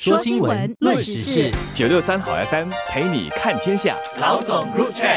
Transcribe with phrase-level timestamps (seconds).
[0.00, 3.96] 说新闻，论时事，九六三好 FM 陪你看天下。
[4.20, 5.08] 老总入场。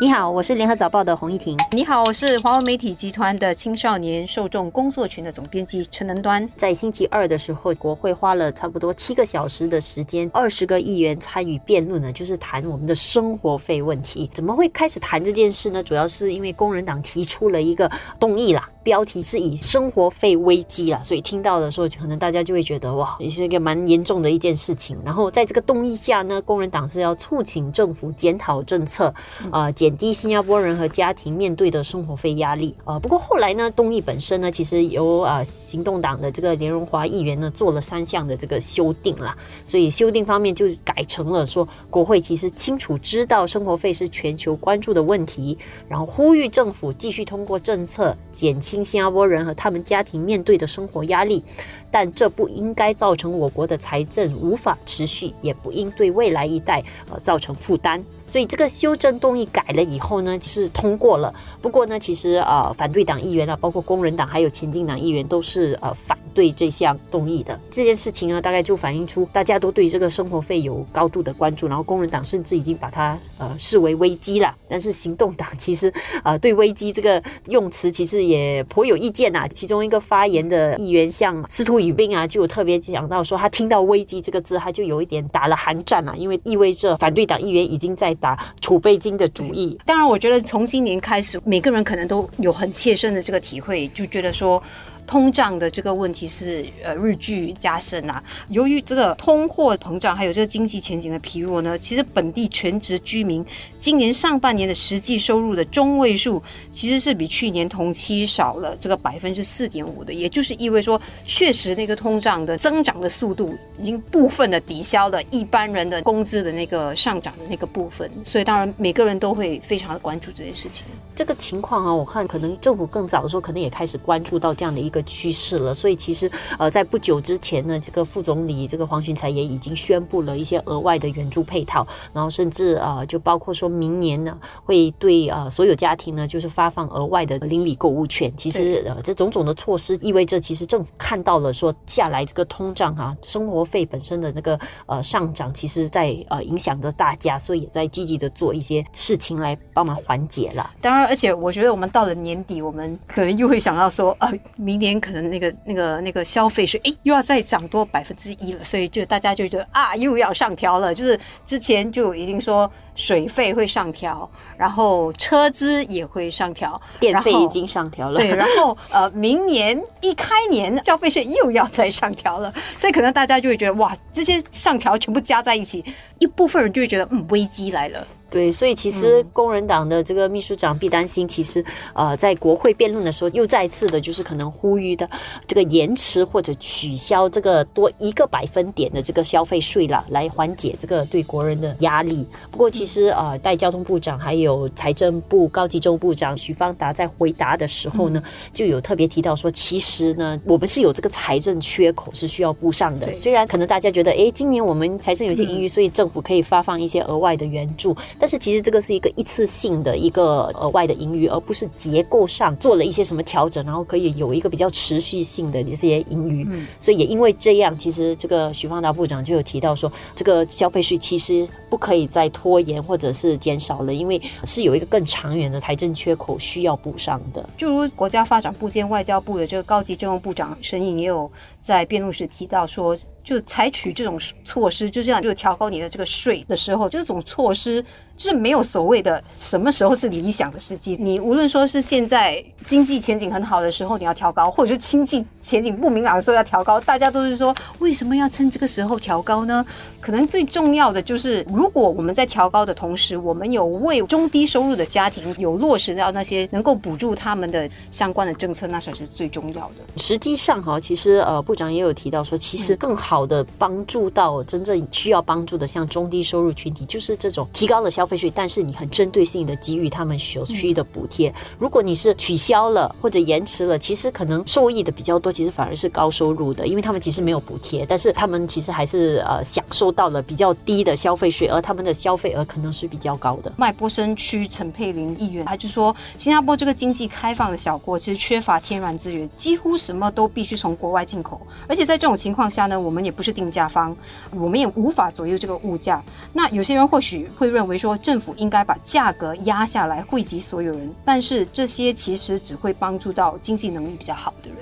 [0.00, 1.58] 你好，我是联合早报的洪一婷。
[1.72, 6.48] 你好，我是华为媒体集团的青少年受众工作群的总编辑陈能端。
[6.56, 14.30] 在星期二的时候，国会花了差不多七个小时的时间，二十个议员参与辩论呢，就是谈我们的生活费问题。
[14.32, 15.82] 怎么会开始谈这件事呢？
[15.82, 17.90] 主要是因为工人党提出了一个
[18.20, 18.68] 动议啦。
[18.82, 24.96] 标题是以生活费危机啦，所以听到的时候，可能大家就会觉得哇，也是一个蛮严重的一件事情。
[25.04, 29.12] 然后在这个动议下呢，工人党是要促请政府检讨政策，
[29.52, 32.74] 呃，减低新加坡人和家庭面对的生活费压力。
[32.84, 45.58] 呃，不过后来呢，动议本身呢，其实由呃行动党的这个连荣华议员呢做了三项的这个修订啦，所以修订方面就改成了说，国会其实清楚知道生活费是全球关注的问题，
[45.88, 48.88] 然后呼吁政府继续通过政策减新。
[48.88, 51.44] 新加坡人和他们家庭面对的生活压力，
[51.90, 58.02] 但这不应该造成我国的财政无法持续，也不应对未来一代呃造成负担。
[58.24, 61.34] 所以这个修正动议改了以后呢，是通过了。
[61.60, 67.58] 不过呢，其实呃，反对党议员啊，包括工人党还有前进党议员都是呃反对这项动议的。
[67.68, 74.54] 这件事情呢，大概就反映出大家都对这个生活费有高度的关注，然后工人党甚至已经把它呃视为危机了。
[74.68, 79.48] 但是行动党 其实呃对危机这个用词其实也颇有意见呐。
[79.48, 88.14] 其中一个发言的议员像司徒宇斌啊，就有特别讲到说，他听到危机这个字，他就有一点打了寒战了，因为意味着反对党议员已经在。
[88.20, 94.60] 打储备金的主意，当然，我觉得从今年开始，每个人可能都有很切身的这个体会，就觉得说。
[95.08, 98.22] 通胀的这个问题是呃日剧加深啊。
[98.50, 103.44] 由于这个通货膨胀，还有这个经济前景的疲弱呢，其实本地全职居民
[103.78, 118.10] 今年上半年的实际收入的中位数其实是比去年同期少了这个百分之四点五的，也就是意味说，确实那个通胀的增长的速度已经部分的抵消了一般人的工资的那个上涨的那个部分。
[118.22, 120.84] 所以当然每个人都会非常的关注这件事情。
[121.18, 125.02] 这个情况啊，我看可能政府更早的时候可能也开始关注到这样的一个。
[125.08, 138.30] 趋势了，所以其实呃，在不久之前呢，这个副总理这个黄循才也已经宣布了一些额外的援助配套，然后甚至呃，就包括说明年呢，会对呃所有家庭呢，就是发放额外的邻里购物券。
[138.36, 150.70] 其实呃，这种种的措施意味着，其实政府看到了说下来这个通胀哈，生活费本身的那个呃上涨，其实在呃影响着大家，所以也在积极的做一些事情来帮忙缓解了。
[150.82, 160.94] 当然，而且我觉得我们到了年底，我们可能又会想到说，呃，明年可能那个那个那个消费税，哎，又要再涨多百分之一了，所以就大家就觉得啊，又要上调了。
[160.94, 168.20] 就是之前就已经说水费会上调，然后车资也会上调，电费已经上调了。
[168.20, 175.84] 对，然后呃，明年一开年消费税又要再上调了，所以可能大家就会觉得哇，这些上调全部加在一起，
[176.18, 178.06] 一部分人就会觉得嗯，危机来了。
[178.30, 185.08] 对，所以其实工人党的这个秘书长毕丹心，其实呃，在国会辩论的时候，又再次的就是可能呼吁的
[185.46, 192.26] 这个延迟或者取消这个多一个百分点的这个消费税了，来缓解这个对国人的压力。
[192.50, 198.22] 不过，其实呃，代交通部长还有财政部高级州部长徐方达在回答的时候呢，
[198.52, 203.10] 就有特别提到说，其实呢，我们是有这个财政缺口是需要补上的。
[203.10, 207.96] 虽然可能大家觉得，哎，今年我们财政有些盈余，所以政府可以发放一些额外的援助。
[208.18, 216.44] 但是其实这个是一个一次性的一个额外的盈余，而不是结构上做了一些什么调整，然后可以有一个比较持续性的这些盈余。
[216.50, 227.48] 嗯，所以也因为这样，其实这个许方达部长就有提到说，这个消费税其实不可以再拖延或者是减少了，因为是有一个更长远的财政缺口需要补上的。
[227.56, 231.30] 就如国家发展部兼外交部的这个高级政务部长申颖也有
[231.60, 237.84] 在辩论时提到说，就采取这种措施，就这样就调高你的这个税的时候，这种措施。
[238.18, 240.96] 就是没有所谓的什么时候是理想的时机。
[241.00, 249.64] 你无论说是现在经济前景很好的时候你要调高，或者是经济前景不明朗的时候要调高，大家都是说为什么要趁这个时候调高呢？
[250.00, 259.74] 可能最重要的就是，如果我们在调高的同时，我们有为中低收入的家庭有落实到那些能够补助他们的相关的政策，那才是最重要的。
[259.96, 268.07] 实际上哈，其实呃，部长也有提到说，其实更好的帮助到真正需要帮助的像中低收入群体，就是这种提高了消。
[268.08, 271.32] 费税，但是你很针对性的给予他们所需的补贴。
[271.58, 283.52] 如果你是取消了或者延迟了，其实可能受益的比较多，其实反而是高收入的，因为他们其实没有补贴，但是他们其实还是呃享受到了比较低的消费税，而他们的消费额可能是比较高的。
[283.58, 293.94] 麦波森区陈佩玲议员他就说，新加坡这个经济开放的小国，其实缺乏天然资源，几乎什么都必须从国外进口，而且在这种情况下呢，我们也不是定价方，
[294.32, 296.02] 我们也无法左右这个物价。
[296.32, 304.58] 那有些人或许会认为说，政府应该把价格压下来，惠及所有人，但是这些其实只会帮助到经济能力比较好的人。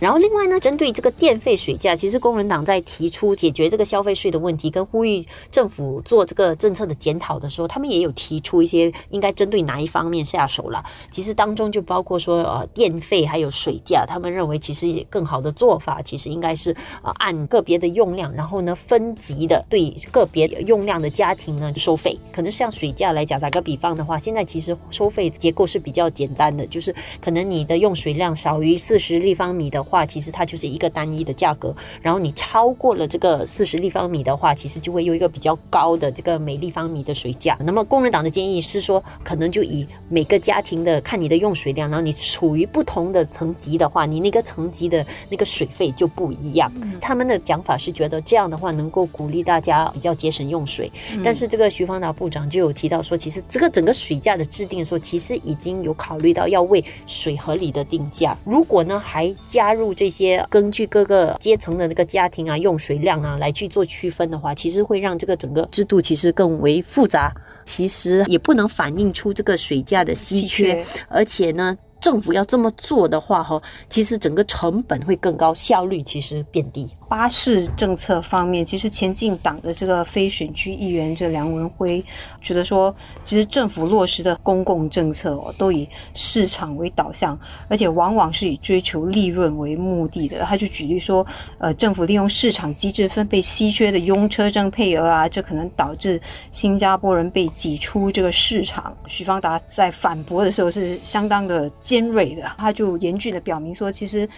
[0.00, 10.84] 然后另外呢，针对这个电费水价，其实工人党在提出解决这个消费税的问题，跟呼吁政府做这个政策的检讨的时候，他们也有提出一些应该针对哪一方面下手了。
[11.10, 16.70] 其实当中就包括说，呃，电费还有水价，他们认为其实更好的做法，其实应该是
[17.02, 22.16] 呃按个别的用量，然后呢分级的对个别用量的家庭呢收费。
[22.32, 29.82] 可能像水价来讲，打个比方的话，现在其实收费结构是比较简单的，就是可能你的用水量少于四十立方米的。
[29.88, 37.56] 话其实它就是一个单一的价格，然后你超过了这个四十立方米的话，其实就会有一个比较高的这个每立方米的水价。
[37.60, 46.70] 那么工人党的建议是说，可能就以每个家庭的看你的用水量，然后你处于不同的层级的话，你那个层级的那个水费就不一样。
[47.00, 50.92] 他们的讲法是觉得这样的话能够鼓励大家比较节省用水。
[51.24, 58.36] 但是这个徐方达部长就有提到说，其实这个整个水价的制定的时候，其实已经有考虑到要为水合理的定价。
[58.44, 67.34] 如果呢还加入这些根据各个阶层的那个家庭啊用水量啊来去做区分的话，其实会让这个整个制度其实更为复杂，
[67.64, 71.76] 其实也不能反映出这个水价的稀缺，而且呢。
[72.00, 73.60] 政府要这么做的话，哈，
[73.90, 76.88] 其实整个成本会更高，效率其实变低。
[77.08, 82.04] 巴士政策方面，其实前进党的这个非选区议员这梁文辉
[82.40, 82.94] 觉得说，
[83.24, 87.38] 其实政府落实的公共政策哦，都以市场为导向，
[87.68, 90.40] 而且往往是以追求利润为目的的。
[90.44, 91.26] 他就举例说，
[91.58, 96.20] 呃，政府利用市场机制分配稀缺的拥车证配额啊，这可能导致
[96.50, 98.94] 新加坡人被挤出这个市场。
[99.06, 101.70] 许方达在反驳的时候是相当的。
[101.80, 104.28] 尖锐的，他就严峻的表明说，其实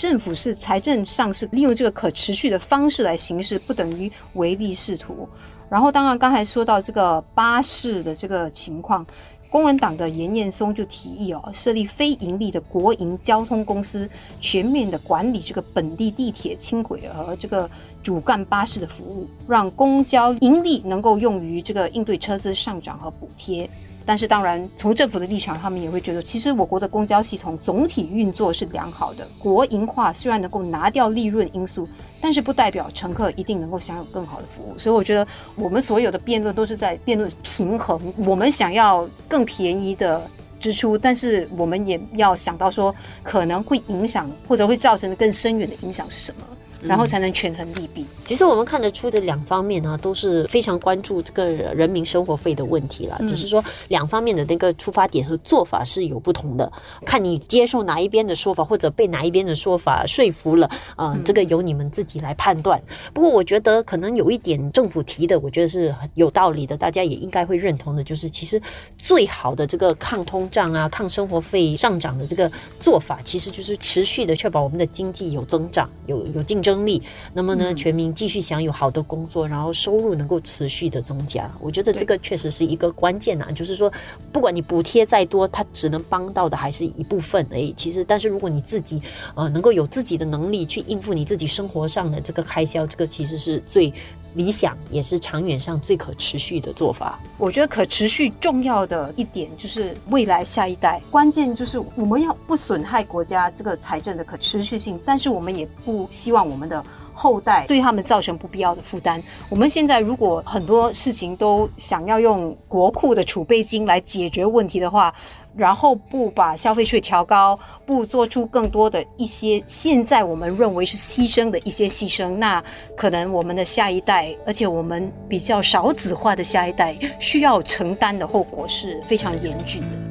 [0.00, 5.28] 政府是财政上是利用这个可持续的方式来行事，不等于唯利是图。
[5.68, 9.06] 然后，当然刚才说到这个巴士的这个情况，
[9.50, 14.08] 工人党的严彦松就提议哦，设立非盈利的国营交通公司，
[14.40, 17.70] 全面的管理这个本地地铁、轻轨和这个
[18.02, 23.68] 主干巴士的服务，让公交盈利能够用于这个应对车资上涨和补贴。
[24.04, 29.28] 但是，当然，从政府的立场，他们也会觉得，其实我国的公交系统总体运作是良好的。
[29.38, 31.88] 国营化虽然能够拿掉利润因素，
[32.20, 34.78] 但是不代表乘客一定能够享有更好的服务。
[34.78, 38.00] 所以，我觉得我们所有的辩论都是在辩论平衡。
[38.16, 46.40] 我们想要更便宜的支出，但是我们也要想到说，可能会影响或者会造成的更深远的影响是什么。
[46.82, 48.04] 然后才能权衡利弊。
[48.24, 53.18] 其实我们看得出的两方面呢，都是非常关注这个人民生活费的问题了。
[53.28, 56.70] 只是说两方面的那个出发点和做法是有不同的，
[57.04, 62.80] 看你接受哪一边的说法，或者被哪一边的说法说服了，啊，这个由你们自己来判断。
[63.12, 68.62] 不过我觉得可能有一点政府提的，我觉得是很有道理的，大家也应该会认同的，就是其实
[68.96, 72.50] 最好的这个抗通胀啊、抗生活费上涨的这个
[72.80, 76.69] 做法，其实就是持续的确保我们的经济有增长、有有竞争。
[76.70, 77.02] 争力，
[77.32, 83.50] 那么呢，全民继续享有好的工作，然后收入能够持续的增加，我觉得这个确实是一个关键啊。
[83.50, 83.92] 就是说，
[84.32, 87.74] 不管你补贴再多，它只能帮到的还是一部分而已。
[87.76, 89.02] 其实，但是如果你自己
[89.34, 93.92] 呃能够有自己的能力去应付你自己生活上的这个开销，这个其实是最
[94.34, 97.18] 理想，也是长远上最可持续的做法。
[97.38, 106.82] 我觉得可持续重要的一点就是未来下一代，关键就是我们要不损害国家这个财政的可持续性，但是我们也不希望我们的
[107.12, 109.22] 后代对他们造成不必要的负担。
[109.48, 115.14] 我们现在如果很多事情都想要用国库的储备金来解决问题的话，
[115.56, 122.62] 然后不把消费税调高，不做出更多的一些现在我们认为是牺牲的一些牺牲，那
[122.96, 130.09] 可能我们的下一代，而且我们比较少子化的下一代需要承担的后果是非常严峻的。